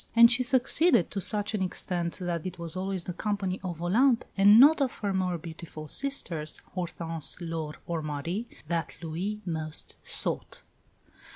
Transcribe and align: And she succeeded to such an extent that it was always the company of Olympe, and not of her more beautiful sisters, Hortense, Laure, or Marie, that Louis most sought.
And 0.15 0.31
she 0.31 0.41
succeeded 0.41 1.11
to 1.11 1.21
such 1.21 1.53
an 1.53 1.61
extent 1.61 2.17
that 2.19 2.43
it 2.47 2.57
was 2.57 2.75
always 2.75 3.03
the 3.03 3.13
company 3.13 3.59
of 3.63 3.83
Olympe, 3.83 4.25
and 4.35 4.59
not 4.59 4.81
of 4.81 4.97
her 4.97 5.13
more 5.13 5.37
beautiful 5.37 5.87
sisters, 5.87 6.59
Hortense, 6.73 7.37
Laure, 7.39 7.75
or 7.85 8.01
Marie, 8.01 8.47
that 8.67 8.97
Louis 9.03 9.41
most 9.45 9.97
sought. 10.01 10.63